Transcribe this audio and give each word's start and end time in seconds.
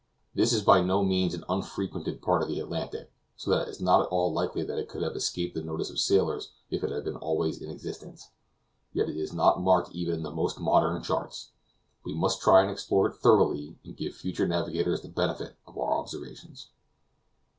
This 0.33 0.51
is 0.51 0.63
by 0.63 0.81
no 0.81 1.03
means 1.03 1.35
an 1.35 1.43
unfrequented 1.47 2.23
part 2.23 2.41
of 2.41 2.47
the 2.47 2.59
Atlantic, 2.59 3.11
so 3.35 3.51
that 3.51 3.67
it 3.67 3.67
is 3.69 3.79
not 3.79 4.01
at 4.01 4.07
all 4.07 4.33
likely 4.33 4.63
that 4.63 4.79
it 4.79 4.89
could 4.89 5.03
have 5.03 5.15
escaped 5.15 5.53
the 5.53 5.61
notice 5.61 5.91
of 5.91 5.99
sailors 5.99 6.49
if 6.71 6.83
it 6.83 6.89
had 6.89 7.03
been 7.03 7.17
always 7.17 7.61
in 7.61 7.69
existence; 7.69 8.31
yet 8.93 9.07
it 9.09 9.15
is 9.15 9.31
not 9.31 9.61
marked 9.61 9.91
even 9.91 10.15
in 10.15 10.23
the 10.23 10.31
most 10.31 10.59
modern 10.59 11.03
charts. 11.03 11.51
We 12.03 12.15
must 12.15 12.41
try 12.41 12.63
and 12.63 12.71
explore 12.71 13.09
it 13.09 13.17
thoroughly 13.17 13.77
and 13.85 13.95
give 13.95 14.15
future 14.15 14.47
navigators 14.47 15.01
the 15.01 15.07
benefit 15.07 15.55
of 15.67 15.77
our 15.77 15.95
observations." 15.99 16.69